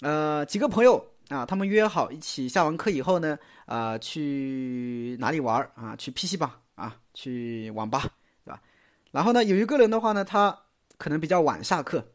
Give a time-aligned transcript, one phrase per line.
[0.00, 5.94] 呃，几个朋友啊，他们约好一起下完课以后呢，啊，去哪里玩啊？
[5.96, 8.00] 去 PC 吧，啊，去网吧，
[8.44, 8.62] 对吧？
[9.10, 10.64] 然后呢，有一个人的话呢，他
[10.96, 12.14] 可能比较晚下课。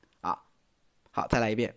[1.10, 1.74] 好，再来一遍。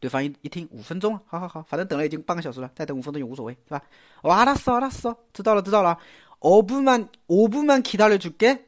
[0.00, 3.82] 对方一一听五分钟，好好好，反正等了已经半个小时了，再等五分钟也无所谓，是吧？
[4.22, 5.98] 我알았어알았어知道了知道了。
[6.40, 8.58] 五분만오분만기다려줄 게，